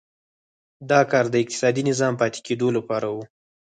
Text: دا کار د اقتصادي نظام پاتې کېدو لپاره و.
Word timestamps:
دا 0.89 0.99
کار 1.11 1.25
د 1.29 1.35
اقتصادي 1.43 1.83
نظام 1.89 2.13
پاتې 2.21 2.39
کېدو 2.47 2.67
لپاره 2.77 3.07
و. 3.15 3.17